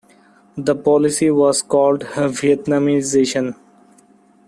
The 0.57 0.75
policy 0.75 1.29
was 1.29 1.61
called 1.61 2.01
Vietnamization. 2.01 3.53